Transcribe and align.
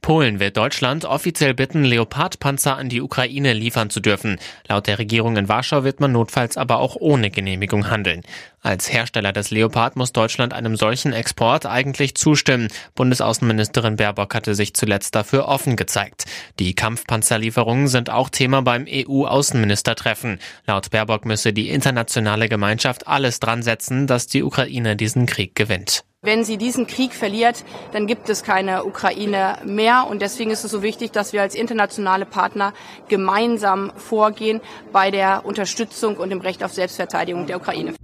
Polen 0.00 0.40
wird 0.40 0.56
Deutschland 0.56 1.04
offiziell 1.04 1.52
bitten, 1.52 1.84
Leopardpanzer 1.84 2.76
an 2.76 2.88
die 2.88 3.02
Ukraine 3.02 3.52
liefern 3.52 3.90
zu 3.90 4.00
dürfen. 4.00 4.38
Laut 4.66 4.86
der 4.86 4.98
Regierung 4.98 5.36
in 5.36 5.48
Warschau 5.48 5.84
wird 5.84 6.00
man 6.00 6.12
notfalls 6.12 6.56
aber 6.56 6.78
auch 6.78 6.96
ohne 6.98 7.30
Genehmigung 7.30 7.90
handeln. 7.90 8.22
Als 8.62 8.92
Hersteller 8.92 9.32
des 9.32 9.50
Leopard 9.50 9.96
muss 9.96 10.12
Deutschland 10.12 10.52
einem 10.52 10.76
solchen 10.76 11.12
Export 11.12 11.66
eigentlich 11.66 12.14
zustimmen. 12.14 12.68
Bundesaußenministerin 12.94 13.96
Baerbock 13.96 14.34
hatte 14.34 14.54
sich 14.54 14.74
zuletzt 14.74 15.14
dafür 15.14 15.48
offen 15.48 15.76
gezeigt. 15.76 16.24
Die 16.58 16.74
Kampfpanzerlieferungen 16.74 17.88
sind 17.88 18.10
auch 18.10 18.28
Thema 18.28 18.62
beim 18.62 18.86
EU-Außenministertreffen. 18.88 20.38
Laut 20.66 20.90
Baerbock 20.90 21.24
müsse 21.24 21.52
die 21.52 21.70
internationale 21.70 22.48
Gemeinschaft 22.48 23.06
alles 23.06 23.40
dran 23.40 23.62
setzen, 23.62 24.06
dass 24.06 24.26
die 24.26 24.42
Ukraine 24.42 24.96
diesen 24.96 25.26
Krieg 25.26 25.54
gewinnt. 25.54 26.04
Wenn 26.22 26.44
sie 26.44 26.58
diesen 26.58 26.86
Krieg 26.86 27.14
verliert, 27.14 27.64
dann 27.92 28.06
gibt 28.06 28.28
es 28.28 28.42
keine 28.42 28.84
Ukraine 28.84 29.56
mehr. 29.64 29.89
Und 29.98 30.22
deswegen 30.22 30.50
ist 30.50 30.64
es 30.64 30.70
so 30.70 30.82
wichtig, 30.82 31.10
dass 31.12 31.32
wir 31.32 31.42
als 31.42 31.54
internationale 31.54 32.24
Partner 32.24 32.72
gemeinsam 33.08 33.92
vorgehen 33.96 34.60
bei 34.92 35.10
der 35.10 35.44
Unterstützung 35.44 36.16
und 36.16 36.30
dem 36.30 36.40
Recht 36.40 36.62
auf 36.62 36.72
Selbstverteidigung 36.72 37.46
der 37.46 37.56
Ukraine. 37.56 37.94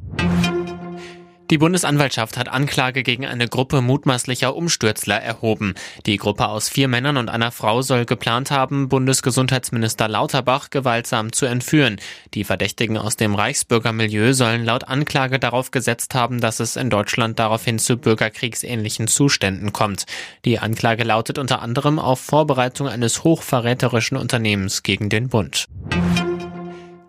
Die 1.50 1.58
Bundesanwaltschaft 1.58 2.36
hat 2.36 2.48
Anklage 2.48 3.04
gegen 3.04 3.24
eine 3.24 3.46
Gruppe 3.46 3.80
mutmaßlicher 3.80 4.56
Umstürzler 4.56 5.22
erhoben. 5.22 5.74
Die 6.04 6.16
Gruppe 6.16 6.48
aus 6.48 6.68
vier 6.68 6.88
Männern 6.88 7.16
und 7.16 7.28
einer 7.28 7.52
Frau 7.52 7.82
soll 7.82 8.04
geplant 8.04 8.50
haben, 8.50 8.88
Bundesgesundheitsminister 8.88 10.08
Lauterbach 10.08 10.70
gewaltsam 10.70 11.32
zu 11.32 11.46
entführen. 11.46 12.00
Die 12.34 12.42
Verdächtigen 12.42 12.98
aus 12.98 13.14
dem 13.14 13.36
Reichsbürgermilieu 13.36 14.32
sollen 14.32 14.64
laut 14.64 14.88
Anklage 14.88 15.38
darauf 15.38 15.70
gesetzt 15.70 16.16
haben, 16.16 16.40
dass 16.40 16.58
es 16.58 16.74
in 16.74 16.90
Deutschland 16.90 17.38
daraufhin 17.38 17.78
zu 17.78 17.96
bürgerkriegsähnlichen 17.96 19.06
Zuständen 19.06 19.72
kommt. 19.72 20.06
Die 20.44 20.58
Anklage 20.58 21.04
lautet 21.04 21.38
unter 21.38 21.62
anderem 21.62 22.00
auf 22.00 22.18
Vorbereitung 22.18 22.88
eines 22.88 23.22
hochverräterischen 23.22 24.16
Unternehmens 24.16 24.82
gegen 24.82 25.08
den 25.08 25.28
Bund. 25.28 25.66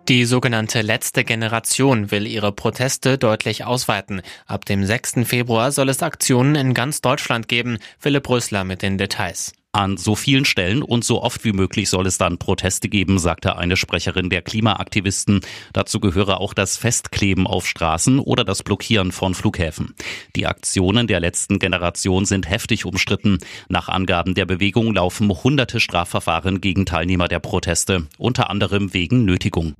Die 0.08 0.24
sogenannte 0.24 0.80
letzte 0.80 1.22
Generation 1.22 2.10
will 2.10 2.26
ihre 2.26 2.50
Proteste 2.50 3.18
deutlich 3.18 3.64
ausweiten. 3.64 4.22
Ab 4.46 4.64
dem 4.64 4.86
6. 4.86 5.16
Februar 5.24 5.70
soll 5.70 5.90
es 5.90 6.02
Aktionen 6.02 6.54
in 6.54 6.72
ganz 6.72 7.02
Deutschland 7.02 7.46
geben. 7.46 7.76
Philipp 7.98 8.26
Rösler 8.26 8.64
mit 8.64 8.80
den 8.80 8.96
Details. 8.96 9.52
An 9.72 9.98
so 9.98 10.14
vielen 10.14 10.46
Stellen 10.46 10.82
und 10.82 11.04
so 11.04 11.22
oft 11.22 11.44
wie 11.44 11.52
möglich 11.52 11.90
soll 11.90 12.06
es 12.06 12.16
dann 12.16 12.38
Proteste 12.38 12.88
geben, 12.88 13.18
sagte 13.18 13.56
eine 13.56 13.76
Sprecherin 13.76 14.30
der 14.30 14.40
Klimaaktivisten. 14.40 15.42
Dazu 15.74 16.00
gehöre 16.00 16.40
auch 16.40 16.54
das 16.54 16.78
Festkleben 16.78 17.46
auf 17.46 17.66
Straßen 17.66 18.18
oder 18.18 18.44
das 18.44 18.62
Blockieren 18.62 19.12
von 19.12 19.34
Flughäfen. 19.34 19.94
Die 20.36 20.46
Aktionen 20.46 21.06
der 21.06 21.20
letzten 21.20 21.58
Generation 21.58 22.24
sind 22.24 22.48
heftig 22.48 22.86
umstritten. 22.86 23.38
Nach 23.68 23.90
Angaben 23.90 24.34
der 24.34 24.46
Bewegung 24.46 24.94
laufen 24.94 25.30
hunderte 25.30 25.80
Strafverfahren 25.80 26.62
gegen 26.62 26.86
Teilnehmer 26.86 27.28
der 27.28 27.40
Proteste, 27.40 28.06
unter 28.16 28.48
anderem 28.48 28.94
wegen 28.94 29.26
Nötigung. 29.26 29.74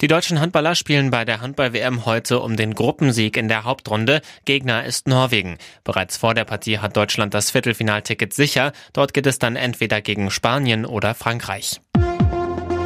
Die 0.00 0.08
deutschen 0.08 0.40
Handballer 0.40 0.74
spielen 0.74 1.10
bei 1.10 1.24
der 1.24 1.40
Handball-WM 1.40 2.04
heute 2.04 2.40
um 2.40 2.56
den 2.56 2.74
Gruppensieg 2.74 3.36
in 3.36 3.48
der 3.48 3.64
Hauptrunde. 3.64 4.20
Gegner 4.44 4.84
ist 4.84 5.08
Norwegen. 5.08 5.58
Bereits 5.84 6.16
vor 6.16 6.34
der 6.34 6.44
Partie 6.44 6.78
hat 6.78 6.96
Deutschland 6.96 7.32
das 7.32 7.50
Viertelfinalticket 7.50 8.32
sicher. 8.32 8.72
Dort 8.92 9.14
geht 9.14 9.26
es 9.26 9.38
dann 9.38 9.56
entweder 9.56 10.00
gegen 10.00 10.30
Spanien 10.30 10.84
oder 10.84 11.14
Frankreich. 11.14 11.80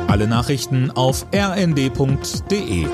Alle 0.06 0.26
Nachrichten 0.26 0.90
auf 0.90 1.26
rnd.de 1.34 2.86